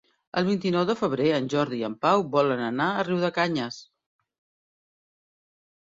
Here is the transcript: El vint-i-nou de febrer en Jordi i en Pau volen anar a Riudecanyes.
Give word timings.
El 0.39 0.45
vint-i-nou 0.45 0.85
de 0.89 0.95
febrer 1.01 1.27
en 1.39 1.49
Jordi 1.55 1.81
i 1.81 1.85
en 1.89 1.97
Pau 2.05 2.25
volen 2.37 2.65
anar 2.71 2.89
a 2.89 3.07
Riudecanyes. 3.11 3.77